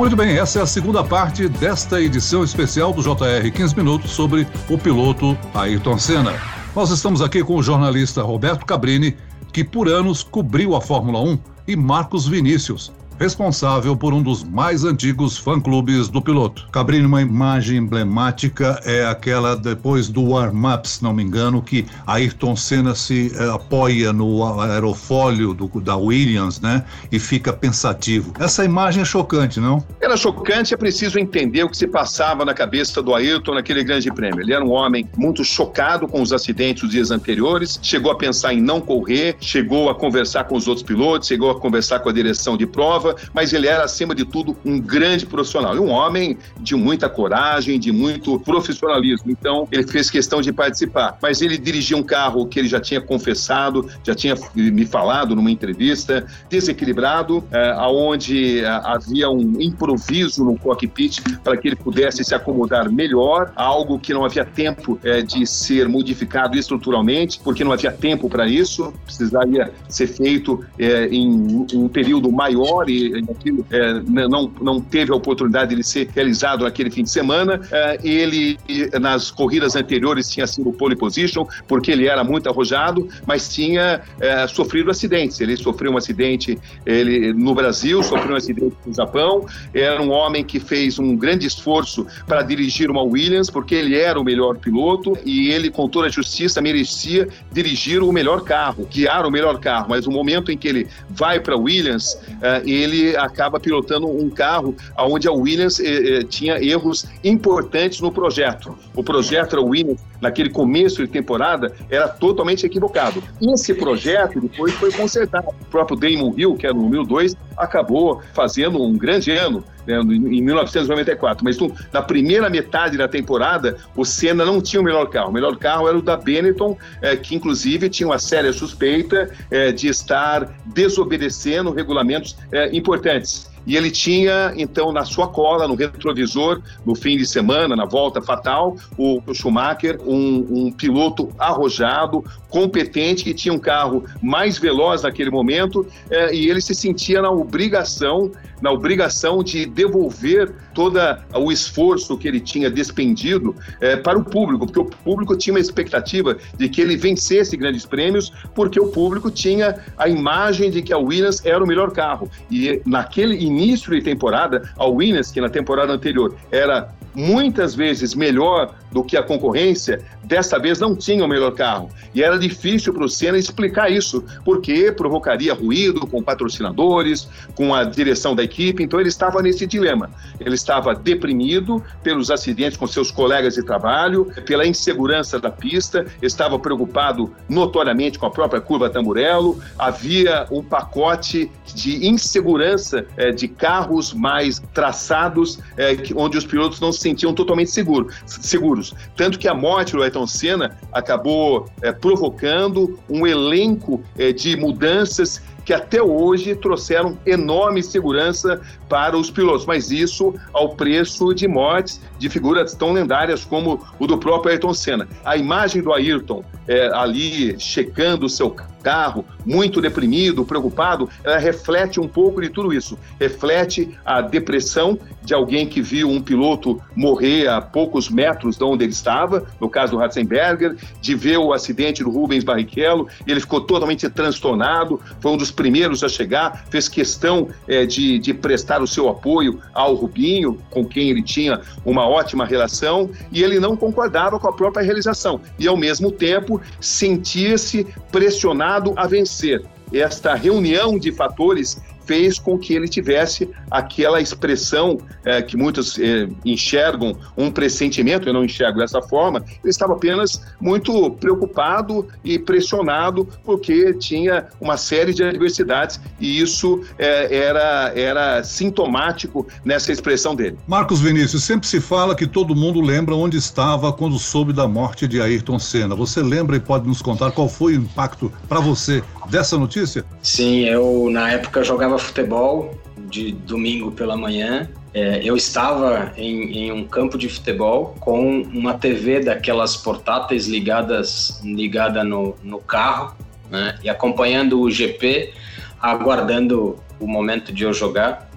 Muito 0.00 0.16
bem, 0.16 0.38
essa 0.38 0.60
é 0.60 0.62
a 0.62 0.66
segunda 0.66 1.04
parte 1.04 1.46
desta 1.46 2.00
edição 2.00 2.42
especial 2.42 2.90
do 2.90 3.02
JR 3.02 3.52
15 3.54 3.76
Minutos 3.76 4.12
sobre 4.12 4.48
o 4.70 4.78
piloto 4.78 5.36
Ayrton 5.52 5.98
Senna. 5.98 6.40
Nós 6.74 6.88
estamos 6.88 7.20
aqui 7.20 7.44
com 7.44 7.56
o 7.56 7.62
jornalista 7.62 8.22
Roberto 8.22 8.64
Cabrini, 8.64 9.14
que 9.52 9.62
por 9.62 9.90
anos 9.90 10.22
cobriu 10.22 10.74
a 10.74 10.80
Fórmula 10.80 11.20
1, 11.20 11.38
e 11.68 11.76
Marcos 11.76 12.26
Vinícius, 12.26 12.90
responsável 13.20 13.94
por 13.94 14.14
um 14.14 14.22
dos 14.22 14.42
mais 14.42 14.82
antigos 14.82 15.36
fã-clubes 15.36 16.08
do 16.08 16.22
piloto. 16.22 16.66
Cabrini, 16.72 17.04
uma 17.04 17.20
imagem 17.20 17.76
emblemática 17.76 18.80
é 18.82 19.04
aquela 19.04 19.54
depois 19.54 20.08
do 20.08 20.30
warm-up, 20.30 20.88
se 20.88 21.02
não 21.02 21.12
me 21.12 21.22
engano, 21.22 21.60
que 21.60 21.84
Ayrton 22.06 22.56
Senna 22.56 22.94
se 22.94 23.30
eh, 23.36 23.50
apoia 23.50 24.10
no 24.10 24.42
aerofólio 24.58 25.52
do, 25.52 25.68
da 25.82 25.96
Williams, 25.96 26.60
né? 26.60 26.82
E 27.12 27.18
fica 27.18 27.52
pensativo. 27.52 28.32
Essa 28.40 28.64
imagem 28.64 29.02
é 29.02 29.04
chocante, 29.04 29.60
não? 29.60 29.84
Era 30.00 30.16
chocante, 30.16 30.72
é 30.72 30.76
preciso 30.78 31.18
entender 31.18 31.62
o 31.64 31.68
que 31.68 31.76
se 31.76 31.86
passava 31.86 32.42
na 32.42 32.54
cabeça 32.54 33.02
do 33.02 33.14
Ayrton 33.14 33.52
naquele 33.54 33.84
grande 33.84 34.10
prêmio. 34.10 34.40
Ele 34.40 34.54
era 34.54 34.64
um 34.64 34.70
homem 34.70 35.06
muito 35.18 35.44
chocado 35.44 36.08
com 36.08 36.22
os 36.22 36.32
acidentes 36.32 36.84
dos 36.84 36.92
dias 36.92 37.10
anteriores, 37.10 37.78
chegou 37.82 38.10
a 38.12 38.14
pensar 38.16 38.54
em 38.54 38.62
não 38.62 38.80
correr, 38.80 39.36
chegou 39.40 39.90
a 39.90 39.94
conversar 39.94 40.44
com 40.44 40.56
os 40.56 40.66
outros 40.66 40.86
pilotos, 40.86 41.28
chegou 41.28 41.50
a 41.50 41.60
conversar 41.60 42.00
com 42.00 42.08
a 42.08 42.12
direção 42.12 42.56
de 42.56 42.66
prova, 42.66 43.09
mas 43.34 43.52
ele 43.52 43.66
era, 43.66 43.84
acima 43.84 44.14
de 44.14 44.24
tudo, 44.24 44.56
um 44.64 44.80
grande 44.80 45.26
profissional. 45.26 45.74
E 45.74 45.78
um 45.78 45.90
homem 45.90 46.36
de 46.58 46.74
muita 46.74 47.08
coragem, 47.08 47.78
de 47.78 47.92
muito 47.92 48.38
profissionalismo. 48.40 49.30
Então, 49.30 49.68
ele 49.70 49.86
fez 49.86 50.10
questão 50.10 50.40
de 50.40 50.52
participar. 50.52 51.18
Mas 51.22 51.40
ele 51.42 51.56
dirigia 51.58 51.96
um 51.96 52.02
carro 52.02 52.46
que 52.46 52.58
ele 52.58 52.68
já 52.68 52.80
tinha 52.80 53.00
confessado, 53.00 53.88
já 54.04 54.14
tinha 54.14 54.34
me 54.54 54.84
falado 54.84 55.34
numa 55.34 55.50
entrevista, 55.50 56.26
desequilibrado, 56.48 57.44
é, 57.50 57.70
aonde 57.70 58.60
é, 58.60 58.66
havia 58.66 59.30
um 59.30 59.60
improviso 59.60 60.44
no 60.44 60.58
cockpit 60.58 61.20
para 61.42 61.56
que 61.56 61.68
ele 61.68 61.76
pudesse 61.76 62.24
se 62.24 62.34
acomodar 62.34 62.90
melhor, 62.90 63.52
algo 63.56 63.98
que 63.98 64.12
não 64.12 64.24
havia 64.24 64.44
tempo 64.44 64.98
é, 65.02 65.22
de 65.22 65.46
ser 65.46 65.88
modificado 65.88 66.56
estruturalmente, 66.56 67.40
porque 67.42 67.64
não 67.64 67.72
havia 67.72 67.92
tempo 67.92 68.28
para 68.28 68.46
isso, 68.46 68.92
precisaria 69.04 69.72
ser 69.88 70.06
feito 70.06 70.64
é, 70.78 71.06
em 71.06 71.66
um 71.74 71.88
período 71.88 72.30
maior 72.30 72.88
e 72.88 72.99
aquilo 73.06 73.66
é, 73.70 74.00
não, 74.28 74.50
não 74.60 74.80
teve 74.80 75.12
a 75.12 75.14
oportunidade 75.14 75.74
de 75.74 75.82
ser 75.82 76.08
realizado 76.14 76.64
naquele 76.64 76.90
fim 76.90 77.02
de 77.02 77.10
semana. 77.10 77.60
É, 77.70 77.98
ele, 78.02 78.58
nas 79.00 79.30
corridas 79.30 79.76
anteriores, 79.76 80.28
tinha 80.28 80.46
sido 80.46 80.72
pole 80.72 80.96
position, 80.96 81.46
porque 81.66 81.90
ele 81.90 82.06
era 82.06 82.24
muito 82.24 82.48
arrojado, 82.48 83.08
mas 83.26 83.52
tinha 83.52 84.00
é, 84.20 84.46
sofrido 84.46 84.90
acidentes. 84.90 85.40
Ele 85.40 85.56
sofreu 85.56 85.92
um 85.92 85.96
acidente 85.96 86.58
ele, 86.86 87.32
no 87.32 87.54
Brasil, 87.54 88.02
sofreu 88.02 88.34
um 88.34 88.36
acidente 88.36 88.76
no 88.86 88.94
Japão. 88.94 89.46
Era 89.74 90.00
um 90.02 90.10
homem 90.10 90.44
que 90.44 90.58
fez 90.58 90.98
um 90.98 91.16
grande 91.16 91.46
esforço 91.46 92.06
para 92.26 92.42
dirigir 92.42 92.90
uma 92.90 93.02
Williams, 93.02 93.50
porque 93.50 93.74
ele 93.74 93.96
era 93.96 94.18
o 94.18 94.24
melhor 94.24 94.58
piloto 94.58 95.16
e 95.24 95.50
ele, 95.50 95.70
com 95.70 95.88
toda 95.88 96.06
a 96.06 96.10
justiça, 96.10 96.60
merecia 96.60 97.28
dirigir 97.52 98.02
o 98.02 98.12
melhor 98.12 98.42
carro, 98.42 98.86
guiar 98.90 99.26
o 99.26 99.30
melhor 99.30 99.58
carro. 99.58 99.86
Mas 99.88 100.06
o 100.06 100.10
momento 100.10 100.50
em 100.50 100.56
que 100.56 100.68
ele 100.68 100.88
vai 101.08 101.40
para 101.40 101.56
Williams, 101.56 102.14
uh, 102.14 102.66
ele 102.66 102.89
ele 102.90 103.16
acaba 103.16 103.58
pilotando 103.58 104.08
um 104.08 104.28
carro 104.28 104.74
onde 104.98 105.28
a 105.28 105.32
Williams 105.32 105.80
eh, 105.80 106.18
eh, 106.18 106.22
tinha 106.24 106.62
erros 106.62 107.06
importantes 107.24 108.00
no 108.00 108.12
projeto. 108.12 108.76
O 108.94 109.02
projeto 109.02 109.56
da 109.56 109.62
Williams, 109.62 110.00
naquele 110.20 110.50
começo 110.50 111.04
de 111.04 111.08
temporada, 111.08 111.72
era 111.88 112.08
totalmente 112.08 112.66
equivocado. 112.66 113.22
Esse 113.40 113.74
projeto 113.74 114.40
depois 114.40 114.72
foi 114.74 114.92
consertado. 114.92 115.48
O 115.48 115.64
próprio 115.66 115.96
Damon 115.96 116.34
Hill, 116.36 116.54
que 116.56 116.66
era 116.66 116.74
no 116.74 116.88
2002, 116.88 117.36
acabou 117.56 118.22
fazendo 118.32 118.82
um 118.82 118.96
grande 118.96 119.30
ano 119.30 119.64
né, 119.86 119.98
em 120.00 120.42
1994. 120.42 121.44
Mas 121.44 121.58
no, 121.58 121.74
na 121.92 122.02
primeira 122.02 122.48
metade 122.48 122.96
da 122.96 123.08
temporada, 123.08 123.76
o 123.96 124.04
Senna 124.04 124.44
não 124.44 124.60
tinha 124.60 124.80
o 124.80 124.84
melhor 124.84 125.06
carro. 125.06 125.30
O 125.30 125.32
melhor 125.32 125.56
carro 125.56 125.88
era 125.88 125.96
o 125.96 126.02
da 126.02 126.16
Benetton, 126.16 126.76
é, 127.02 127.16
que 127.16 127.34
inclusive 127.34 127.88
tinha 127.88 128.06
uma 128.06 128.18
séria 128.18 128.52
suspeita 128.52 129.30
é, 129.50 129.72
de 129.72 129.88
estar 129.88 130.48
desobedecendo 130.66 131.70
regulamentos 131.72 132.36
é, 132.52 132.74
importantes. 132.74 133.49
E 133.66 133.76
ele 133.76 133.90
tinha, 133.90 134.52
então, 134.56 134.92
na 134.92 135.04
sua 135.04 135.28
cola, 135.28 135.68
no 135.68 135.74
retrovisor, 135.74 136.62
no 136.84 136.94
fim 136.94 137.16
de 137.16 137.26
semana, 137.26 137.76
na 137.76 137.84
volta 137.84 138.20
fatal, 138.22 138.76
o 138.96 139.20
Schumacher, 139.34 140.00
um, 140.06 140.46
um 140.50 140.72
piloto 140.72 141.30
arrojado, 141.38 142.24
competente, 142.48 143.22
que 143.22 143.34
tinha 143.34 143.54
um 143.54 143.58
carro 143.58 144.04
mais 144.20 144.58
veloz 144.58 145.02
naquele 145.02 145.30
momento, 145.30 145.86
eh, 146.10 146.34
e 146.34 146.50
ele 146.50 146.60
se 146.60 146.74
sentia 146.74 147.22
na 147.22 147.30
obrigação, 147.30 148.32
na 148.60 148.70
obrigação 148.70 149.42
de 149.42 149.66
devolver 149.66 150.54
todo 150.74 150.98
o 151.34 151.50
esforço 151.50 152.16
que 152.16 152.28
ele 152.28 152.40
tinha 152.40 152.70
despendido 152.70 153.54
eh, 153.80 153.96
para 153.96 154.18
o 154.18 154.24
público, 154.24 154.66
porque 154.66 154.80
o 154.80 154.84
público 154.84 155.36
tinha 155.36 155.54
uma 155.54 155.60
expectativa 155.60 156.36
de 156.56 156.68
que 156.68 156.80
ele 156.80 156.96
vencesse 156.96 157.56
grandes 157.56 157.86
prêmios, 157.86 158.32
porque 158.54 158.80
o 158.80 158.88
público 158.88 159.30
tinha 159.30 159.78
a 159.96 160.08
imagem 160.08 160.70
de 160.70 160.82
que 160.82 160.92
a 160.92 160.98
Williams 160.98 161.44
era 161.44 161.62
o 161.62 161.66
melhor 161.66 161.90
carro. 161.92 162.30
E 162.50 162.80
naquele 162.86 163.36
início 163.36 163.92
de 163.92 164.02
temporada, 164.02 164.70
a 164.76 164.86
Williams, 164.86 165.30
que 165.30 165.40
na 165.40 165.48
temporada 165.48 165.92
anterior 165.92 166.36
era 166.50 166.88
muitas 167.14 167.74
vezes 167.74 168.14
melhor 168.14 168.74
do 168.90 169.04
que 169.04 169.16
a 169.16 169.22
concorrência, 169.22 170.02
dessa 170.24 170.58
vez 170.58 170.78
não 170.78 170.96
tinha 170.96 171.24
o 171.24 171.28
melhor 171.28 171.52
carro. 171.52 171.90
E 172.14 172.22
era 172.22 172.38
difícil 172.38 172.92
para 172.92 173.04
o 173.04 173.08
Senna 173.08 173.38
explicar 173.38 173.90
isso, 173.90 174.24
porque 174.44 174.90
provocaria 174.92 175.54
ruído 175.54 176.06
com 176.06 176.22
patrocinadores, 176.22 177.28
com 177.54 177.74
a 177.74 177.84
direção 177.84 178.34
da 178.34 178.42
equipe. 178.42 178.82
Então 178.82 178.98
ele 178.98 179.08
estava 179.08 179.42
nesse 179.42 179.66
dilema. 179.66 180.10
Ele 180.38 180.54
estava 180.54 180.94
deprimido 180.94 181.82
pelos 182.02 182.30
acidentes 182.30 182.76
com 182.76 182.86
seus 182.86 183.10
colegas 183.10 183.54
de 183.54 183.62
trabalho, 183.62 184.26
pela 184.44 184.66
insegurança 184.66 185.38
da 185.38 185.50
pista, 185.50 186.06
estava 186.20 186.58
preocupado 186.58 187.32
notoriamente 187.48 188.18
com 188.18 188.26
a 188.26 188.30
própria 188.30 188.60
curva 188.60 188.90
Tamburello. 188.90 189.60
Havia 189.78 190.46
um 190.50 190.62
pacote 190.62 191.50
de 191.74 192.06
insegurança 192.06 193.06
é, 193.16 193.30
de 193.30 193.48
carros 193.48 194.12
mais 194.12 194.60
traçados, 194.72 195.58
é, 195.76 195.96
onde 196.14 196.38
os 196.38 196.44
pilotos 196.44 196.80
não 196.80 196.92
se 196.92 197.00
sentiam 197.00 197.34
totalmente 197.34 197.70
seguro, 197.70 198.08
seguros. 198.26 198.94
Tanto 199.16 199.38
que 199.38 199.48
a 199.48 199.54
morte 199.54 199.92
do 199.92 200.02
Ayrton 200.02 200.26
Senna 200.26 200.76
acabou 200.92 201.68
é, 201.82 201.92
provocando 201.92 202.98
um 203.08 203.26
elenco 203.26 204.02
é, 204.18 204.32
de 204.32 204.56
mudanças 204.56 205.42
que 205.64 205.74
até 205.74 206.02
hoje 206.02 206.54
trouxeram 206.56 207.16
enorme 207.24 207.82
segurança 207.82 208.60
para 208.88 209.16
os 209.16 209.30
pilotos, 209.30 209.66
mas 209.66 209.90
isso 209.90 210.34
ao 210.52 210.70
preço 210.70 211.32
de 211.32 211.46
mortes 211.46 212.00
de 212.18 212.28
figuras 212.28 212.74
tão 212.74 212.92
lendárias 212.92 213.44
como 213.44 213.80
o 213.98 214.06
do 214.06 214.18
próprio 214.18 214.50
Ayrton 214.50 214.74
Senna. 214.74 215.08
A 215.24 215.36
imagem 215.36 215.82
do 215.82 215.92
Ayrton 215.92 216.42
é, 216.66 216.88
ali 216.92 217.58
checando 217.58 218.26
o 218.26 218.28
seu 218.28 218.50
carro, 218.80 219.24
muito 219.44 219.80
deprimido, 219.80 220.44
preocupado, 220.44 221.08
ela 221.24 221.38
reflete 221.38 222.00
um 222.00 222.08
pouco 222.08 222.40
de 222.40 222.48
tudo 222.48 222.72
isso. 222.72 222.98
Reflete 223.18 223.96
a 224.04 224.20
depressão 224.20 224.98
de 225.22 225.34
alguém 225.34 225.66
que 225.66 225.82
viu 225.82 226.08
um 226.08 226.20
piloto 226.20 226.80
morrer 226.96 227.46
a 227.48 227.60
poucos 227.60 228.08
metros 228.08 228.56
de 228.56 228.64
onde 228.64 228.84
ele 228.84 228.92
estava, 228.92 229.46
no 229.60 229.68
caso 229.68 229.92
do 229.92 229.98
Ratzenberger, 229.98 230.76
de 231.00 231.14
ver 231.14 231.38
o 231.38 231.52
acidente 231.52 232.02
do 232.02 232.10
Rubens 232.10 232.42
Barrichello, 232.42 233.06
ele 233.26 233.40
ficou 233.40 233.60
totalmente 233.60 234.08
transtornado, 234.08 235.00
foi 235.20 235.32
um 235.32 235.36
dos 235.36 235.50
primeiros 235.50 236.02
a 236.02 236.08
chegar, 236.08 236.64
fez 236.70 236.88
questão 236.88 237.48
é, 237.68 237.84
de, 237.84 238.18
de 238.18 238.32
prestar 238.32 238.82
o 238.82 238.86
seu 238.86 239.08
apoio 239.08 239.60
ao 239.74 239.94
Rubinho, 239.94 240.58
com 240.70 240.84
quem 240.84 241.10
ele 241.10 241.22
tinha 241.22 241.60
uma 241.84 242.08
ótima 242.08 242.44
relação, 242.44 243.10
e 243.30 243.42
ele 243.42 243.60
não 243.60 243.76
concordava 243.76 244.38
com 244.38 244.48
a 244.48 244.52
própria 244.52 244.82
realização. 244.82 245.40
E, 245.58 245.68
ao 245.68 245.76
mesmo 245.76 246.10
tempo, 246.10 246.60
sentia-se 246.80 247.86
pressionado 248.10 248.69
a 248.96 249.06
vencer. 249.06 249.62
Esta 249.92 250.34
reunião 250.34 250.98
de 250.98 251.10
fatores 251.10 251.80
fez 252.10 252.40
com 252.40 252.58
que 252.58 252.74
ele 252.74 252.88
tivesse 252.88 253.48
aquela 253.70 254.20
expressão 254.20 254.98
é, 255.24 255.40
que 255.40 255.56
muitos 255.56 255.96
é, 255.96 256.28
enxergam 256.44 257.16
um 257.36 257.52
pressentimento, 257.52 258.28
eu 258.28 258.32
não 258.32 258.44
enxergo 258.44 258.80
dessa 258.80 259.00
forma, 259.00 259.38
ele 259.62 259.70
estava 259.70 259.92
apenas 259.92 260.42
muito 260.60 261.08
preocupado 261.12 262.08
e 262.24 262.36
pressionado 262.36 263.28
porque 263.44 263.94
tinha 263.94 264.48
uma 264.60 264.76
série 264.76 265.14
de 265.14 265.22
adversidades 265.22 266.00
e 266.18 266.40
isso 266.40 266.80
é, 266.98 267.32
era, 267.32 267.92
era 267.94 268.42
sintomático 268.42 269.46
nessa 269.64 269.92
expressão 269.92 270.34
dele. 270.34 270.58
Marcos 270.66 271.00
Vinícius, 271.00 271.44
sempre 271.44 271.68
se 271.68 271.80
fala 271.80 272.16
que 272.16 272.26
todo 272.26 272.56
mundo 272.56 272.80
lembra 272.80 273.14
onde 273.14 273.36
estava 273.36 273.92
quando 273.92 274.18
soube 274.18 274.52
da 274.52 274.66
morte 274.66 275.06
de 275.06 275.20
Ayrton 275.20 275.60
Senna. 275.60 275.94
Você 275.94 276.20
lembra 276.20 276.56
e 276.56 276.60
pode 276.60 276.88
nos 276.88 277.00
contar 277.00 277.30
qual 277.30 277.48
foi 277.48 277.76
o 277.76 277.82
impacto 277.82 278.32
para 278.48 278.58
você 278.58 279.00
dessa 279.30 279.56
notícia? 279.56 280.04
Sim, 280.22 280.64
eu 280.64 281.08
na 281.10 281.30
época 281.30 281.62
jogava 281.62 281.96
futebol 281.96 282.74
de 283.08 283.32
domingo 283.32 283.92
pela 283.92 284.16
manhã. 284.16 284.68
É, 284.92 285.20
eu 285.22 285.36
estava 285.36 286.12
em, 286.16 286.66
em, 286.66 286.72
um 286.72 286.84
campo 286.84 287.16
de 287.16 287.28
futebol 287.28 287.94
com 288.00 288.42
uma 288.42 288.74
TV 288.74 289.20
daquelas 289.20 289.76
portáteis 289.76 290.48
ligadas 290.48 291.40
ligada 291.44 292.02
no, 292.02 292.34
no 292.42 292.58
carro 292.58 293.14
né, 293.48 293.78
e 293.84 293.88
acompanhando 293.88 294.60
o 294.60 294.68
GP, 294.68 295.32
aguardando 295.80 296.76
o 296.98 297.06
momento 297.06 297.52
de 297.52 297.62
eu 297.62 297.72
jogar. 297.72 298.28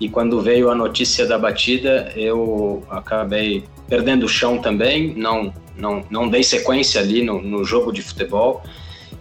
e 0.00 0.08
quando 0.08 0.40
veio 0.40 0.70
a 0.70 0.74
notícia 0.74 1.26
da 1.26 1.38
batida, 1.38 2.12
eu 2.14 2.84
acabei 2.88 3.64
perdendo 3.88 4.26
o 4.26 4.28
chão 4.28 4.58
também, 4.58 5.14
não, 5.16 5.52
não, 5.76 6.04
não 6.08 6.28
dei 6.28 6.42
sequência 6.42 7.00
ali 7.00 7.22
no, 7.22 7.42
no 7.42 7.64
jogo 7.64 7.92
de 7.92 8.02
futebol 8.02 8.62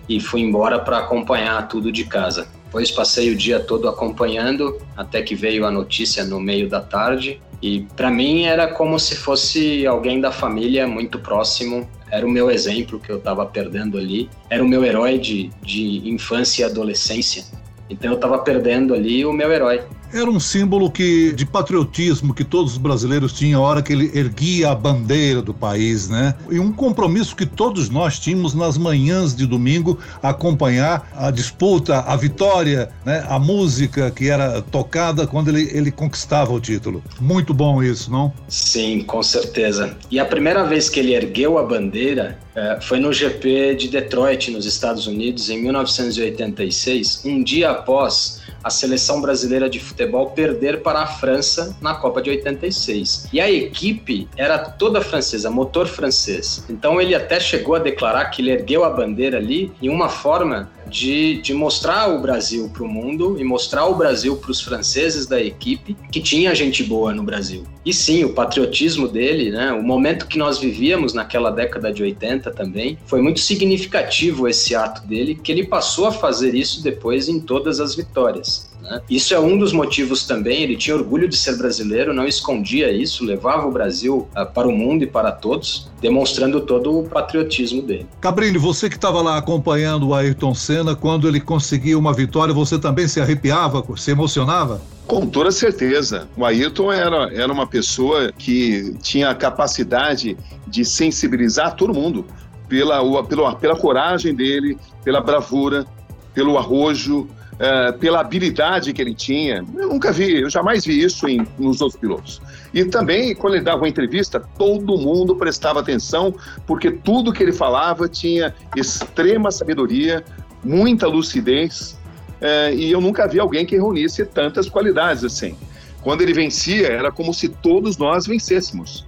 e 0.08 0.20
fui 0.20 0.42
embora 0.42 0.80
para 0.80 1.00
acompanhar 1.00 1.68
tudo 1.68 1.92
de 1.92 2.06
casa. 2.06 2.48
Depois 2.66 2.92
passei 2.92 3.32
o 3.32 3.36
dia 3.36 3.60
todo 3.60 3.88
acompanhando, 3.88 4.78
até 4.98 5.22
que 5.22 5.34
veio 5.34 5.66
a 5.66 5.72
notícia 5.72 6.24
no 6.24 6.40
meio 6.40 6.68
da 6.68 6.82
tarde. 6.82 7.42
E 7.62 7.88
para 7.96 8.12
mim 8.12 8.44
era 8.44 8.68
como 8.68 9.00
se 9.00 9.16
fosse 9.16 9.88
alguém 9.88 10.20
da 10.20 10.32
família 10.32 10.86
muito 10.86 11.20
próximo. 11.20 11.90
Era 12.12 12.26
o 12.26 12.30
meu 12.30 12.52
exemplo 12.52 13.00
que 13.00 13.10
eu 13.10 13.18
estava 13.18 13.46
perdendo 13.46 13.98
ali. 13.98 14.30
Era 14.50 14.64
o 14.64 14.68
meu 14.68 14.84
herói 14.84 15.18
de, 15.18 15.50
de 15.62 16.10
infância 16.10 16.64
e 16.64 16.66
adolescência. 16.66 17.46
Então 17.90 18.12
eu 18.12 18.16
estava 18.16 18.38
perdendo 18.40 18.94
ali 18.94 19.26
o 19.26 19.32
meu 19.32 19.52
herói. 19.52 19.82
Era 20.16 20.32
um 20.32 20.40
símbolo 20.40 20.90
que, 20.90 21.34
de 21.34 21.46
patriotismo 21.46 22.34
que 22.34 22.46
todos 22.46 22.72
os 22.72 22.78
brasileiros 22.78 23.34
tinham 23.34 23.62
a 23.62 23.68
hora 23.68 23.82
que 23.82 23.92
ele 23.92 24.10
erguia 24.18 24.70
a 24.70 24.76
bandeira 24.76 25.42
do 25.42 25.54
país, 25.54 26.08
né? 26.08 26.34
E 26.50 26.58
um 26.58 26.72
compromisso 26.72 27.36
que 27.36 27.46
todos 27.46 27.90
nós 27.90 28.18
tínhamos 28.18 28.54
nas 28.54 28.78
manhãs 28.78 29.36
de 29.36 29.46
domingo 29.46 30.00
acompanhar 30.24 31.12
a 31.18 31.30
disputa, 31.32 32.00
a 32.00 32.16
vitória, 32.16 32.90
né? 33.04 33.26
A 33.28 33.38
música 33.38 34.10
que 34.10 34.30
era 34.30 34.62
tocada 34.62 35.28
quando 35.28 35.50
ele, 35.50 35.70
ele 35.74 35.92
conquistava 35.92 36.54
o 36.54 36.62
título. 36.62 37.04
Muito 37.20 37.54
bom 37.54 37.84
isso, 37.84 38.10
não? 38.10 38.32
Sim, 38.48 39.02
com 39.02 39.22
certeza. 39.22 39.98
E 40.10 40.18
a 40.18 40.24
primeira 40.24 40.64
vez 40.64 40.90
que 40.90 41.02
ele 41.02 41.14
ergueu 41.14 41.58
a 41.58 41.64
bandeira 41.64 42.40
é, 42.56 42.80
foi 42.80 43.02
no 43.02 43.12
GP 43.12 43.76
de 43.76 43.90
Detroit, 43.90 44.50
nos 44.50 44.66
Estados 44.66 45.08
Unidos, 45.08 45.50
em 45.50 45.62
1986, 45.62 47.24
um 47.26 47.44
dia 47.44 47.72
após 47.72 48.45
a 48.66 48.72
seleção 48.72 49.22
brasileira 49.22 49.70
de 49.70 49.80
futebol 49.80 50.32
perder 50.32 50.82
para 50.82 51.02
a 51.02 51.06
França 51.06 51.78
na 51.80 51.94
Copa 51.94 52.20
de 52.20 52.32
86. 52.32 53.28
E 53.32 53.40
a 53.40 53.52
equipe 53.52 54.28
era 54.36 54.58
toda 54.58 55.02
francesa, 55.02 55.52
motor 55.52 55.86
francês. 55.86 56.66
Então 56.68 57.00
ele 57.00 57.14
até 57.14 57.40
chegou 57.40 57.76
a 57.76 57.80
declarar 57.80 58.26
que 58.26 58.42
ele 58.42 58.50
ergueu 58.50 58.84
a 58.84 58.90
bandeira 58.90 59.38
ali 59.38 59.72
em 59.80 59.88
uma 59.88 60.10
forma 60.10 60.68
de, 60.96 61.42
de 61.42 61.54
mostrar 61.54 62.08
o 62.08 62.22
Brasil 62.22 62.70
para 62.72 62.82
o 62.82 62.88
mundo 62.88 63.36
e 63.38 63.44
mostrar 63.44 63.86
o 63.86 63.96
Brasil 63.96 64.38
para 64.38 64.50
os 64.50 64.62
franceses 64.62 65.26
da 65.26 65.42
equipe 65.42 65.94
que 66.10 66.22
tinha 66.22 66.56
gente 66.56 66.86
boa 66.86 67.14
no 67.14 67.22
Brasil. 67.22 67.66
E 67.86 67.94
sim, 67.94 68.24
o 68.24 68.34
patriotismo 68.34 69.06
dele, 69.06 69.52
né, 69.52 69.74
o 69.74 69.84
momento 69.84 70.26
que 70.26 70.38
nós 70.38 70.58
vivíamos 70.58 71.14
naquela 71.14 71.52
década 71.52 71.92
de 71.92 72.02
80 72.02 72.50
também, 72.52 72.98
foi 73.06 73.22
muito 73.22 73.42
significativo 73.42 74.48
esse 74.48 74.74
ato 74.74 75.06
dele, 75.06 75.36
que 75.36 75.52
ele 75.52 75.66
passou 75.66 76.06
a 76.08 76.14
fazer 76.14 76.56
isso 76.56 76.82
depois 76.82 77.28
em 77.28 77.42
todas 77.42 77.82
as 77.82 77.94
vitórias. 77.94 78.74
Né? 78.86 79.02
Isso 79.10 79.34
é 79.34 79.40
um 79.40 79.58
dos 79.58 79.74
motivos 79.74 80.26
também. 80.26 80.62
Ele 80.62 80.78
tinha 80.78 80.96
orgulho 80.96 81.28
de 81.28 81.36
ser 81.36 81.58
brasileiro, 81.58 82.14
não 82.14 82.28
escondia 82.28 82.92
isso, 82.92 83.26
levava 83.26 83.68
o 83.68 83.72
Brasil 83.72 84.28
uh, 84.38 84.46
para 84.46 84.68
o 84.68 84.72
mundo 84.72 85.04
e 85.04 85.08
para 85.08 85.32
todos, 85.32 85.90
demonstrando 86.00 86.62
todo 86.62 87.00
o 87.00 87.10
patriotismo 87.10 87.82
dele. 87.82 88.06
Cabrini, 88.22 88.58
você 88.58 88.88
que 88.88 88.96
estava 88.96 89.22
lá 89.22 89.38
acompanhando 89.38 90.10
o 90.10 90.14
Ayrton 90.14 90.54
Senna, 90.54 90.96
quando 90.96 91.28
ele 91.28 91.42
conseguia 91.42 91.98
uma 91.98 92.14
vitória, 92.14 92.54
você 92.54 92.78
também 92.78 93.08
se 93.08 93.20
arrepiava, 93.20 93.84
se 93.98 94.12
emocionava? 94.12 94.82
Com 95.08 95.28
toda 95.28 95.52
certeza. 95.52 96.28
O 96.38 96.46
Ayrton 96.46 96.92
era, 96.92 97.34
era 97.34 97.52
uma 97.52 97.68
pessoa 97.68 98.32
que 98.32 98.96
tinha 99.02 99.30
a 99.30 99.36
capacidade 99.36 100.38
de 100.68 100.86
sensibilizar 100.86 101.76
todo 101.76 101.94
mundo 101.94 102.26
pela, 102.68 103.24
pela, 103.24 103.56
pela 103.56 103.76
coragem 103.76 104.34
dele, 104.34 104.78
pela 105.04 105.22
bravura, 105.22 105.86
pelo 106.34 106.58
arrojo, 106.58 107.28
é, 107.58 107.92
pela 107.94 108.20
habilidade 108.20 108.92
que 108.94 109.02
ele 109.02 109.14
tinha. 109.14 109.64
Eu 109.76 109.90
nunca 109.90 110.12
vi, 110.12 110.42
eu 110.42 110.50
jamais 110.50 110.86
vi 110.86 111.02
isso 111.02 111.28
em, 111.28 111.46
nos 111.58 111.82
outros 111.82 112.00
pilotos. 112.00 112.42
E 112.74 112.84
também, 112.86 113.34
quando 113.34 113.56
ele 113.56 113.64
dava 113.64 113.78
uma 113.78 113.90
entrevista, 113.90 114.40
todo 114.58 114.98
mundo 114.98 115.36
prestava 115.36 115.80
atenção, 115.80 116.34
porque 116.68 116.92
tudo 116.92 117.32
que 117.32 117.42
ele 117.42 117.54
falava 117.54 118.08
tinha 118.08 118.54
extrema 118.76 119.52
sabedoria, 119.52 120.24
muita 120.64 121.08
lucidez, 121.08 121.98
é, 122.42 122.74
e 122.74 122.92
eu 122.92 123.00
nunca 123.00 123.28
vi 123.28 123.40
alguém 123.40 123.66
que 123.66 123.76
reunisse 123.76 124.26
tantas 124.26 124.70
qualidades 124.70 125.24
assim. 125.24 125.56
Quando 126.02 126.22
ele 126.22 126.34
vencia, 126.34 126.88
era 126.88 127.12
como 127.12 127.34
se 127.34 127.50
todos 127.50 127.98
nós 127.98 128.28
vencêssemos. 128.28 129.06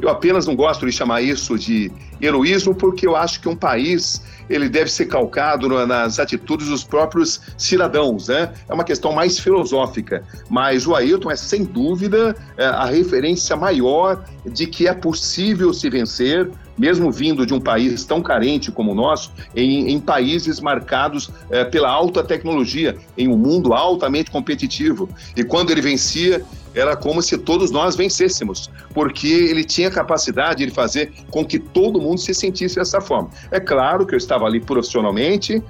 Eu 0.00 0.08
apenas 0.08 0.46
não 0.46 0.54
gosto 0.54 0.86
de 0.86 0.92
chamar 0.92 1.22
isso 1.22 1.58
de 1.58 1.90
heroísmo, 2.20 2.74
porque 2.74 3.06
eu 3.06 3.16
acho 3.16 3.40
que 3.40 3.48
um 3.48 3.56
país 3.56 4.22
ele 4.48 4.68
deve 4.68 4.90
ser 4.90 5.06
calcado 5.06 5.68
nas 5.86 6.18
atitudes 6.18 6.68
dos 6.68 6.82
próprios 6.82 7.40
cidadãos, 7.56 8.28
né? 8.28 8.52
É 8.68 8.72
uma 8.72 8.84
questão 8.84 9.12
mais 9.12 9.38
filosófica, 9.38 10.24
mas 10.48 10.86
o 10.86 10.94
Ayrton 10.94 11.30
é 11.30 11.36
sem 11.36 11.64
dúvida 11.64 12.34
é, 12.56 12.64
a 12.64 12.86
referência 12.86 13.56
maior 13.56 14.24
de 14.46 14.66
que 14.66 14.88
é 14.88 14.94
possível 14.94 15.72
se 15.74 15.90
vencer, 15.90 16.50
mesmo 16.78 17.10
vindo 17.10 17.44
de 17.44 17.52
um 17.52 17.60
país 17.60 18.04
tão 18.04 18.22
carente 18.22 18.70
como 18.70 18.92
o 18.92 18.94
nosso, 18.94 19.32
em, 19.54 19.90
em 19.90 20.00
países 20.00 20.60
marcados 20.60 21.30
é, 21.50 21.64
pela 21.64 21.90
alta 21.90 22.22
tecnologia, 22.22 22.96
em 23.16 23.28
um 23.28 23.36
mundo 23.36 23.74
altamente 23.74 24.30
competitivo. 24.30 25.08
E 25.36 25.44
quando 25.44 25.70
ele 25.70 25.82
vencia, 25.82 26.42
era 26.74 26.96
como 26.96 27.22
se 27.22 27.36
todos 27.38 27.70
nós 27.70 27.96
vencêssemos, 27.96 28.70
porque 28.94 29.28
ele 29.28 29.64
tinha 29.64 29.90
capacidade 29.90 30.64
de 30.64 30.72
fazer 30.72 31.12
com 31.30 31.44
que 31.44 31.58
todo 31.58 32.00
mundo 32.00 32.18
se 32.18 32.34
sentisse 32.34 32.76
dessa 32.76 33.00
forma. 33.00 33.30
É 33.50 33.60
claro 33.60 34.06
que 34.06 34.14
eu 34.14 34.18
estava 34.18 34.44
ali 34.44 34.60
profissionalmente, 34.60 35.62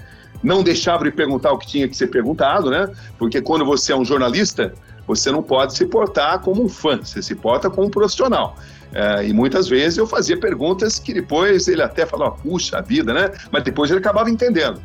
não 0.43 0.62
deixava 0.62 1.05
de 1.05 1.11
perguntar 1.11 1.53
o 1.53 1.59
que 1.59 1.67
tinha 1.67 1.89
que 1.89 1.97
ser 1.97 2.09
perguntado, 2.09 2.71
né? 2.71 2.89
Porque 3.19 3.41
quando 3.41 3.65
você 3.65 3.93
é 3.93 3.97
um 3.97 4.05
jornalista, 4.05 4.73
você 5.06 5.31
não 5.31 5.43
pode 5.43 5.75
se 5.75 5.87
portar 5.87 6.41
como 6.41 6.62
um 6.62 6.69
fã, 6.69 6.99
você 6.99 7.23
se 7.23 7.35
porta 7.35 7.71
como 7.71 7.87
um 7.87 7.91
profissional. 7.91 8.56
É, 8.93 9.27
e 9.27 9.33
muitas 9.33 9.69
vezes 9.69 9.99
eu 9.99 10.06
fazia 10.06 10.39
perguntas 10.39 10.99
que 10.99 11.12
depois 11.12 11.69
ele 11.69 11.83
até 11.83 12.06
falava, 12.06 12.33
puxa 12.33 12.81
vida, 12.81 13.12
né? 13.12 13.31
Mas 13.51 13.65
depois 13.65 13.91
ele 13.91 14.01
acabava 14.01 14.31
entendendo 14.31 14.81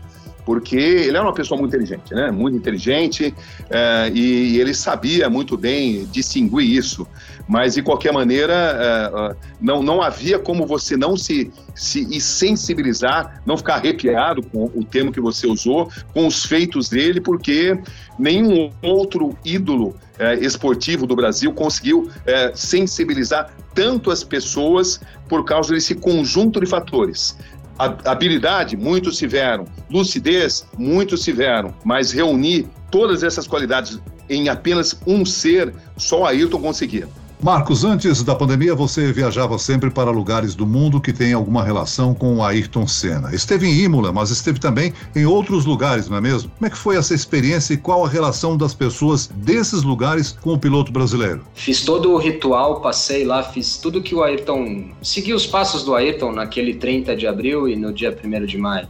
porque 0.45 0.75
ele 0.75 1.17
era 1.17 1.23
uma 1.23 1.33
pessoa 1.33 1.59
muito 1.59 1.75
inteligente, 1.75 2.13
né? 2.13 2.31
Muito 2.31 2.57
inteligente 2.57 3.33
é, 3.69 4.11
e, 4.13 4.59
ele 4.59 4.73
sabia 4.73 5.29
muito 5.29 5.57
bem 5.57 6.05
distinguir 6.11 6.69
isso. 6.69 7.07
Mas 7.47 7.75
de 7.75 7.81
qualquer 7.81 8.13
maneira, 8.13 8.53
é, 8.53 9.35
não, 9.59 9.83
não 9.83 10.01
havia 10.01 10.39
como 10.39 10.65
você 10.65 10.95
não 10.95 11.17
se, 11.17 11.51
se 11.75 12.19
sensibilizar, 12.21 13.41
não 13.45 13.57
ficar 13.57 13.75
arrepiado 13.75 14.41
com 14.43 14.65
o 14.73 14.83
termo 14.83 15.11
que 15.11 15.19
você 15.19 15.47
usou, 15.47 15.89
com 16.13 16.27
os 16.27 16.45
feitos 16.45 16.89
dele, 16.89 17.19
porque 17.19 17.77
nenhum 18.17 18.69
outro 18.81 19.37
ídolo 19.43 19.95
é, 20.17 20.35
esportivo 20.35 21.05
do 21.05 21.15
Brasil 21.15 21.51
conseguiu 21.53 22.09
sensibilizar 22.53 23.53
tanto 23.73 24.11
as 24.11 24.23
pessoas 24.23 25.01
por 25.27 25.43
causa 25.43 25.73
desse 25.73 25.95
conjunto 25.95 26.59
de 26.59 26.65
fatores 26.67 27.35
habilidade, 27.77 28.77
muitos 28.77 29.17
tiveram. 29.17 29.65
Lucidez, 29.89 30.65
muitos 30.77 31.23
tiveram. 31.23 31.73
Mas 31.83 32.11
reunir 32.11 32.67
todas 32.91 33.23
essas 33.23 33.47
qualidades 33.47 33.99
em 34.29 34.49
apenas 34.49 34.99
um 35.05 35.25
ser, 35.25 35.73
só 35.97 36.25
Ayrton 36.25 36.61
conseguia. 36.61 37.07
Marcos, 37.43 37.83
antes 37.83 38.23
da 38.23 38.33
pandemia 38.33 38.73
você 38.73 39.11
viajava 39.11 39.59
sempre 39.59 39.89
para 39.89 40.09
lugares 40.09 40.55
do 40.55 40.65
mundo 40.65 41.01
que 41.01 41.11
têm 41.11 41.33
alguma 41.33 41.61
relação 41.61 42.13
com 42.13 42.37
o 42.37 42.41
Ayrton 42.41 42.87
Senna. 42.87 43.35
Esteve 43.35 43.67
em 43.67 43.81
Imola, 43.81 44.13
mas 44.13 44.29
esteve 44.29 44.61
também 44.61 44.93
em 45.13 45.25
outros 45.25 45.65
lugares, 45.65 46.07
não 46.07 46.15
é 46.15 46.21
mesmo? 46.21 46.49
Como 46.51 46.65
é 46.65 46.69
que 46.69 46.77
foi 46.77 46.95
essa 46.95 47.13
experiência 47.13 47.73
e 47.73 47.77
qual 47.77 48.05
a 48.05 48.07
relação 48.07 48.55
das 48.55 48.73
pessoas 48.73 49.27
desses 49.27 49.83
lugares 49.83 50.37
com 50.41 50.53
o 50.53 50.57
piloto 50.57 50.89
brasileiro? 50.93 51.41
Fiz 51.53 51.83
todo 51.83 52.13
o 52.13 52.17
ritual, 52.17 52.79
passei 52.79 53.25
lá, 53.25 53.43
fiz 53.43 53.75
tudo 53.75 54.01
que 54.01 54.15
o 54.15 54.23
Ayrton. 54.23 54.91
Segui 55.01 55.33
os 55.33 55.45
passos 55.45 55.83
do 55.83 55.93
Ayrton 55.93 56.31
naquele 56.31 56.75
30 56.75 57.13
de 57.13 57.27
abril 57.27 57.67
e 57.67 57.75
no 57.75 57.91
dia 57.91 58.17
1 58.23 58.45
de 58.45 58.57
maio. 58.57 58.87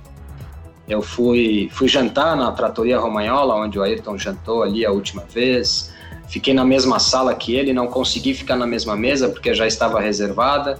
Eu 0.88 1.02
fui, 1.02 1.70
fui 1.72 1.88
jantar 1.88 2.38
na 2.38 2.52
Tratoria 2.52 3.00
Romanhola, 3.00 3.56
onde 3.56 3.80
o 3.80 3.82
Ayrton 3.82 4.16
jantou 4.16 4.62
ali 4.62 4.86
a 4.86 4.92
última 4.92 5.24
vez 5.24 5.92
Fiquei 6.28 6.54
na 6.54 6.66
mesma 6.66 7.00
sala 7.00 7.36
que 7.36 7.56
ele, 7.56 7.74
não 7.74 7.88
consegui 7.88 8.34
ficar 8.34 8.56
na 8.56 8.66
mesma 8.66 8.96
mesa 8.96 9.30
porque 9.30 9.54
já 9.54 9.68
estava 9.68 10.00
reservada. 10.00 10.80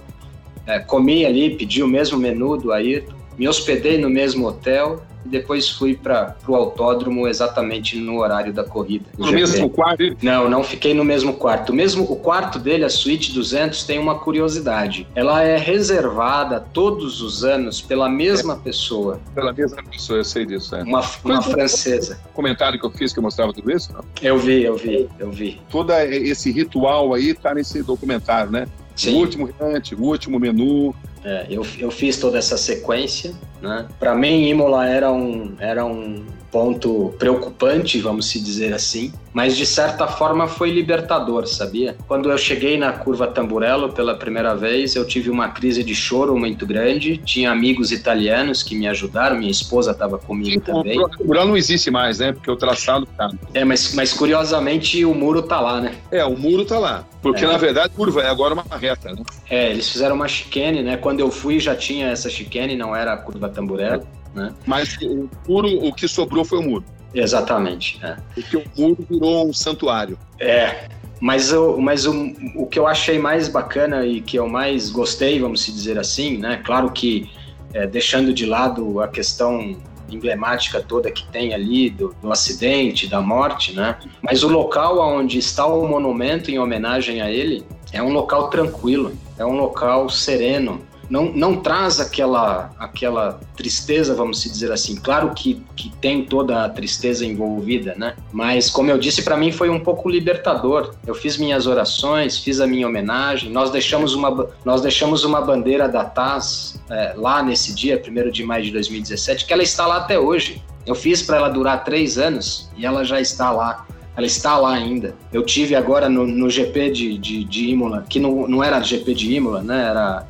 É, 0.66 0.78
comi 0.78 1.24
ali, 1.26 1.54
pedi 1.56 1.82
o 1.82 1.86
mesmo 1.86 2.18
menu 2.18 2.56
do 2.56 2.72
Ayrton, 2.72 3.12
me 3.38 3.46
hospedei 3.46 3.98
no 3.98 4.08
mesmo 4.08 4.46
hotel 4.46 5.02
e 5.24 5.28
depois 5.28 5.68
fui 5.70 5.96
para 5.96 6.36
o 6.46 6.54
autódromo 6.54 7.26
exatamente 7.26 7.96
no 7.98 8.20
horário 8.20 8.52
da 8.52 8.64
corrida. 8.64 9.06
No 9.18 9.26
GP. 9.26 9.36
mesmo 9.36 9.70
quarto? 9.70 10.16
Não, 10.22 10.48
não 10.48 10.62
fiquei 10.62 10.94
no 10.94 11.04
mesmo 11.04 11.34
quarto. 11.34 11.70
O 11.70 11.74
mesmo 11.74 12.04
o 12.04 12.16
quarto 12.16 12.58
dele, 12.58 12.84
a 12.84 12.90
suíte 12.90 13.32
200, 13.32 13.84
tem 13.84 13.98
uma 13.98 14.18
curiosidade. 14.18 15.06
Ela 15.14 15.42
é 15.42 15.56
reservada 15.56 16.60
todos 16.60 17.20
os 17.22 17.44
anos 17.44 17.80
pela 17.80 18.08
mesma 18.08 18.54
é. 18.54 18.56
pessoa. 18.56 19.20
Pela 19.34 19.52
mesma 19.52 19.82
pessoa, 19.82 20.18
eu 20.18 20.24
sei 20.24 20.46
disso. 20.46 20.74
É. 20.74 20.82
Uma, 20.82 21.02
uma 21.24 21.42
francesa. 21.42 22.20
Comentário 22.32 22.78
que 22.78 22.86
eu 22.86 22.90
fiz 22.90 23.12
que 23.12 23.18
eu 23.18 23.22
mostrava 23.22 23.52
tudo 23.52 23.70
isso? 23.70 23.92
Não? 23.92 24.04
Eu 24.22 24.38
vi, 24.38 24.62
eu 24.64 24.76
vi, 24.76 25.08
eu 25.18 25.30
vi. 25.30 25.60
Todo 25.70 25.92
esse 25.92 26.50
ritual 26.50 27.14
aí 27.14 27.34
tá 27.34 27.54
nesse 27.54 27.82
documentário, 27.82 28.50
né? 28.50 28.66
Sim. 28.96 29.14
O 29.14 29.18
último 29.18 29.50
rante, 29.58 29.94
o 29.94 30.02
último 30.02 30.38
menu. 30.38 30.94
É, 31.24 31.46
eu, 31.48 31.66
eu 31.78 31.90
fiz 31.90 32.18
toda 32.18 32.38
essa 32.38 32.58
sequência 32.58 33.34
Né? 33.62 33.88
Para 33.98 34.14
mim, 34.14 34.46
Imola 34.46 34.86
era 34.86 35.10
um, 35.10 35.54
era 35.58 35.84
um 35.84 36.26
ponto 36.54 37.12
preocupante, 37.18 37.98
vamos 37.98 38.26
se 38.26 38.40
dizer 38.40 38.72
assim, 38.72 39.12
mas 39.32 39.56
de 39.56 39.66
certa 39.66 40.06
forma 40.06 40.46
foi 40.46 40.70
libertador, 40.70 41.48
sabia? 41.48 41.96
Quando 42.06 42.30
eu 42.30 42.38
cheguei 42.38 42.78
na 42.78 42.92
curva 42.92 43.26
Tamburello 43.26 43.92
pela 43.92 44.14
primeira 44.14 44.54
vez, 44.54 44.94
eu 44.94 45.04
tive 45.04 45.30
uma 45.30 45.48
crise 45.48 45.82
de 45.82 45.96
choro 45.96 46.38
muito 46.38 46.64
grande. 46.64 47.16
Tinha 47.16 47.50
amigos 47.50 47.90
italianos 47.90 48.62
que 48.62 48.76
me 48.76 48.86
ajudaram, 48.86 49.36
minha 49.36 49.50
esposa 49.50 49.90
estava 49.90 50.16
comigo 50.16 50.52
Sim, 50.52 50.60
também. 50.60 51.00
O 51.02 51.08
Tamburello 51.08 51.48
não 51.48 51.56
existe 51.56 51.90
mais, 51.90 52.20
né? 52.20 52.32
Porque 52.32 52.48
o 52.48 52.54
traçado 52.54 53.04
tá. 53.04 53.28
É, 53.52 53.64
mas, 53.64 53.92
mas 53.92 54.12
curiosamente 54.12 55.04
o 55.04 55.12
muro 55.12 55.42
tá 55.42 55.60
lá, 55.60 55.80
né? 55.80 55.96
É, 56.12 56.24
o 56.24 56.38
muro 56.38 56.64
tá 56.64 56.78
lá. 56.78 57.04
Porque 57.20 57.44
é. 57.44 57.48
na 57.48 57.56
verdade 57.56 57.92
curva 57.96 58.22
é 58.22 58.28
agora 58.28 58.54
uma 58.54 58.78
reta, 58.78 59.10
né? 59.10 59.24
É, 59.50 59.72
eles 59.72 59.88
fizeram 59.88 60.14
uma 60.14 60.28
chicane, 60.28 60.84
né? 60.84 60.96
Quando 60.96 61.18
eu 61.18 61.32
fui 61.32 61.58
já 61.58 61.74
tinha 61.74 62.10
essa 62.10 62.30
chicane, 62.30 62.76
não 62.76 62.94
era 62.94 63.14
a 63.14 63.16
curva 63.16 63.48
Tamburello. 63.48 64.06
É. 64.20 64.23
Né? 64.34 64.52
Mas 64.66 64.96
o 65.02 65.28
muro, 65.48 65.68
o 65.86 65.92
que 65.92 66.08
sobrou 66.08 66.44
foi 66.44 66.58
o 66.58 66.62
muro. 66.62 66.84
Exatamente. 67.14 68.00
É. 68.02 68.16
Porque 68.34 68.56
o 68.56 68.64
muro 68.76 69.06
virou 69.08 69.48
um 69.48 69.52
santuário. 69.52 70.18
É. 70.40 70.88
Mas, 71.20 71.52
eu, 71.52 71.80
mas 71.80 72.06
o, 72.06 72.32
o 72.56 72.66
que 72.66 72.78
eu 72.78 72.86
achei 72.86 73.18
mais 73.18 73.48
bacana 73.48 74.04
e 74.04 74.20
que 74.20 74.36
eu 74.36 74.48
mais 74.48 74.90
gostei, 74.90 75.40
vamos 75.40 75.64
dizer 75.64 75.98
assim, 75.98 76.36
né? 76.36 76.60
Claro 76.64 76.90
que 76.90 77.30
é, 77.72 77.86
deixando 77.86 78.32
de 78.32 78.44
lado 78.44 79.00
a 79.00 79.08
questão 79.08 79.76
emblemática 80.10 80.80
toda 80.80 81.10
que 81.10 81.26
tem 81.28 81.54
ali 81.54 81.88
do, 81.90 82.14
do, 82.20 82.30
acidente, 82.30 83.06
da 83.06 83.20
morte, 83.20 83.74
né? 83.74 83.96
Mas 84.22 84.42
o 84.42 84.48
local 84.48 84.98
onde 85.00 85.38
está 85.38 85.66
o 85.66 85.86
monumento 85.86 86.50
em 86.50 86.58
homenagem 86.58 87.22
a 87.22 87.30
ele 87.30 87.64
é 87.92 88.02
um 88.02 88.12
local 88.12 88.50
tranquilo, 88.50 89.12
é 89.38 89.44
um 89.44 89.56
local 89.56 90.08
sereno, 90.10 90.82
não, 91.14 91.32
não 91.32 91.56
traz 91.58 92.00
aquela, 92.00 92.72
aquela 92.76 93.38
tristeza, 93.56 94.16
vamos 94.16 94.42
dizer 94.42 94.72
assim. 94.72 94.96
Claro 94.96 95.32
que, 95.32 95.62
que 95.76 95.88
tem 96.00 96.24
toda 96.24 96.64
a 96.64 96.68
tristeza 96.68 97.24
envolvida, 97.24 97.94
né? 97.96 98.16
Mas, 98.32 98.68
como 98.68 98.90
eu 98.90 98.98
disse, 98.98 99.22
para 99.22 99.36
mim 99.36 99.52
foi 99.52 99.70
um 99.70 99.78
pouco 99.78 100.10
libertador. 100.10 100.92
Eu 101.06 101.14
fiz 101.14 101.36
minhas 101.36 101.68
orações, 101.68 102.38
fiz 102.38 102.60
a 102.60 102.66
minha 102.66 102.88
homenagem. 102.88 103.48
Nós 103.52 103.70
deixamos 103.70 104.12
uma, 104.12 104.48
nós 104.64 104.80
deixamos 104.80 105.22
uma 105.22 105.40
bandeira 105.40 105.88
da 105.88 106.04
TAS 106.04 106.82
é, 106.90 107.14
lá 107.16 107.44
nesse 107.44 107.72
dia, 107.72 108.02
1 108.04 108.30
de 108.32 108.42
maio 108.42 108.64
de 108.64 108.72
2017, 108.72 109.46
que 109.46 109.52
ela 109.52 109.62
está 109.62 109.86
lá 109.86 109.98
até 109.98 110.18
hoje. 110.18 110.60
Eu 110.84 110.96
fiz 110.96 111.22
para 111.22 111.36
ela 111.36 111.48
durar 111.48 111.84
três 111.84 112.18
anos 112.18 112.68
e 112.76 112.84
ela 112.84 113.04
já 113.04 113.20
está 113.20 113.52
lá 113.52 113.86
ela 114.16 114.26
está 114.26 114.56
lá 114.56 114.72
ainda. 114.72 115.16
Eu 115.32 115.42
tive 115.42 115.74
agora 115.74 116.08
no, 116.08 116.24
no 116.24 116.48
GP 116.48 116.90
de, 116.90 117.18
de, 117.18 117.42
de, 117.42 117.70
Imola, 117.70 118.04
que 118.08 118.20
não, 118.20 118.46
não 118.46 118.62
era 118.62 118.80
GP 118.80 119.12
de 119.12 119.34
Imola, 119.34 119.60
né? 119.60 119.88
Era 119.88 120.24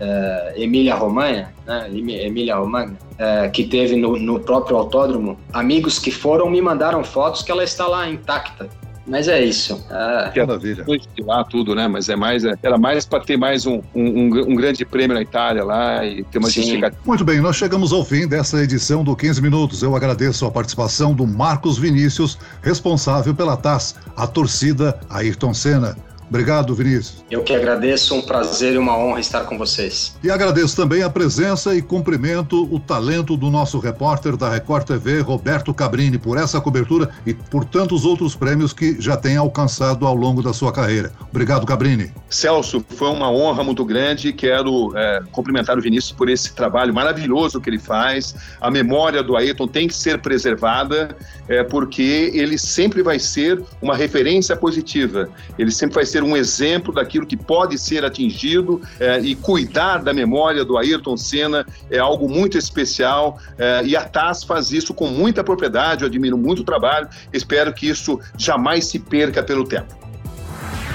uh, 0.00 0.60
Emília-Romanha, 0.60 1.52
né, 1.66 1.88
Emília-Romagna, 1.90 2.96
uh, 3.12 3.50
que 3.50 3.64
teve 3.64 3.96
no, 3.96 4.18
no, 4.18 4.40
próprio 4.40 4.76
autódromo, 4.76 5.38
amigos 5.52 5.98
que 5.98 6.10
foram 6.10 6.48
me 6.50 6.60
mandaram 6.60 7.02
fotos 7.04 7.42
que 7.42 7.50
ela 7.50 7.64
está 7.64 7.86
lá 7.86 8.08
intacta. 8.08 8.68
Mas 9.06 9.28
é 9.28 9.40
isso. 9.40 9.74
Uh... 9.74 10.32
Que 10.32 10.40
maravilha. 10.40 10.84
lá 11.20 11.44
tudo, 11.44 11.74
né? 11.76 11.86
Mas 11.86 12.08
é 12.08 12.16
mais, 12.16 12.44
é, 12.44 12.54
era 12.60 12.76
mais 12.76 13.06
para 13.06 13.20
ter 13.20 13.36
mais 13.36 13.64
um, 13.64 13.80
um, 13.94 14.24
um, 14.24 14.54
grande 14.56 14.84
prêmio 14.84 15.14
na 15.14 15.22
Itália 15.22 15.62
lá 15.62 16.04
e 16.04 16.24
ter 16.24 16.38
uma 16.38 16.50
justificativa. 16.50 17.00
Muito 17.06 17.24
bem, 17.24 17.40
nós 17.40 17.54
chegamos 17.54 17.92
ao 17.92 18.04
fim 18.04 18.26
dessa 18.26 18.60
edição 18.60 19.04
do 19.04 19.14
15 19.14 19.40
Minutos. 19.40 19.82
Eu 19.82 19.94
agradeço 19.94 20.44
a 20.44 20.50
participação 20.50 21.14
do 21.14 21.24
Marcos 21.24 21.78
Vinícius, 21.78 22.36
responsável 22.62 23.32
pela 23.32 23.56
TAS, 23.56 23.94
a 24.16 24.26
torcida 24.26 24.98
Ayrton 25.08 25.54
Senna. 25.54 25.96
Obrigado, 26.28 26.74
Vinícius. 26.74 27.24
Eu 27.30 27.42
que 27.42 27.54
agradeço, 27.54 28.14
um 28.14 28.22
prazer 28.22 28.74
e 28.74 28.78
uma 28.78 28.96
honra 28.96 29.20
estar 29.20 29.44
com 29.44 29.56
vocês. 29.56 30.16
E 30.22 30.30
agradeço 30.30 30.74
também 30.74 31.02
a 31.02 31.10
presença 31.10 31.74
e 31.74 31.80
cumprimento 31.80 32.68
o 32.72 32.80
talento 32.80 33.36
do 33.36 33.50
nosso 33.50 33.78
repórter 33.78 34.36
da 34.36 34.50
Record 34.50 34.86
TV, 34.86 35.20
Roberto 35.20 35.72
Cabrini, 35.72 36.18
por 36.18 36.36
essa 36.36 36.60
cobertura 36.60 37.10
e 37.24 37.32
por 37.32 37.64
tantos 37.64 38.04
outros 38.04 38.34
prêmios 38.34 38.72
que 38.72 39.00
já 39.00 39.16
tem 39.16 39.36
alcançado 39.36 40.06
ao 40.06 40.14
longo 40.14 40.42
da 40.42 40.52
sua 40.52 40.72
carreira. 40.72 41.12
Obrigado, 41.30 41.64
Cabrini. 41.64 42.12
Celso, 42.28 42.84
foi 42.88 43.08
uma 43.08 43.30
honra 43.30 43.62
muito 43.62 43.84
grande. 43.84 44.32
Quero 44.32 44.92
é, 44.96 45.20
cumprimentar 45.30 45.78
o 45.78 45.80
Vinícius 45.80 46.12
por 46.12 46.28
esse 46.28 46.54
trabalho 46.54 46.92
maravilhoso 46.92 47.60
que 47.60 47.70
ele 47.70 47.78
faz. 47.78 48.34
A 48.60 48.70
memória 48.70 49.22
do 49.22 49.36
Ayrton 49.36 49.68
tem 49.68 49.86
que 49.86 49.94
ser 49.94 50.18
preservada, 50.18 51.16
é, 51.48 51.62
porque 51.62 52.30
ele 52.34 52.58
sempre 52.58 53.02
vai 53.02 53.18
ser 53.18 53.62
uma 53.80 53.94
referência 53.94 54.56
positiva. 54.56 55.28
Ele 55.58 55.70
sempre 55.70 55.96
vai 55.96 56.06
ser 56.06 56.15
ser 56.16 56.22
um 56.22 56.34
exemplo 56.34 56.94
daquilo 56.94 57.26
que 57.26 57.36
pode 57.36 57.78
ser 57.78 58.02
atingido 58.02 58.80
é, 58.98 59.18
e 59.20 59.34
cuidar 59.34 59.98
da 59.98 60.14
memória 60.14 60.64
do 60.64 60.78
Ayrton 60.78 61.16
Senna 61.16 61.66
é 61.90 61.98
algo 61.98 62.26
muito 62.26 62.56
especial 62.56 63.38
é, 63.58 63.82
e 63.84 63.94
a 63.94 64.02
TAS 64.02 64.42
faz 64.42 64.72
isso 64.72 64.94
com 64.94 65.08
muita 65.08 65.44
propriedade, 65.44 66.02
eu 66.02 66.08
admiro 66.08 66.38
muito 66.38 66.60
o 66.60 66.64
trabalho, 66.64 67.06
espero 67.32 67.72
que 67.74 67.86
isso 67.86 68.18
jamais 68.38 68.86
se 68.86 68.98
perca 68.98 69.42
pelo 69.42 69.64
tempo. 69.64 70.05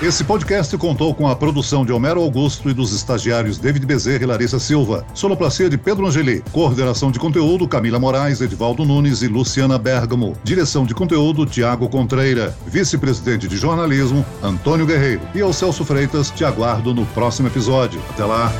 Esse 0.01 0.23
podcast 0.23 0.75
contou 0.79 1.13
com 1.13 1.27
a 1.27 1.35
produção 1.35 1.85
de 1.85 1.93
Homero 1.93 2.19
Augusto 2.21 2.67
e 2.71 2.73
dos 2.73 2.91
estagiários 2.91 3.59
David 3.59 3.85
Bezerra 3.85 4.23
e 4.23 4.25
Larissa 4.25 4.57
Silva. 4.57 5.05
Sonoplastia 5.13 5.69
de 5.69 5.77
Pedro 5.77 6.07
Angeli. 6.07 6.43
Coordenação 6.51 7.11
de 7.11 7.19
conteúdo 7.19 7.67
Camila 7.67 7.99
Moraes, 7.99 8.41
Edvaldo 8.41 8.83
Nunes 8.83 9.21
e 9.21 9.27
Luciana 9.27 9.77
Bergamo. 9.77 10.35
Direção 10.43 10.87
de 10.87 10.95
conteúdo 10.95 11.45
Tiago 11.45 11.87
Contreira. 11.87 12.57
Vice-presidente 12.65 13.47
de 13.47 13.55
jornalismo 13.57 14.25
Antônio 14.41 14.87
Guerreiro. 14.87 15.21
E 15.35 15.41
ao 15.41 15.53
Celso 15.53 15.85
Freitas, 15.85 16.31
te 16.31 16.43
aguardo 16.43 16.95
no 16.95 17.05
próximo 17.05 17.47
episódio. 17.47 18.01
Até 18.09 18.25
lá. 18.25 18.51